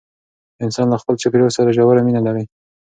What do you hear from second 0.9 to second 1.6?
له خپل چاپیریال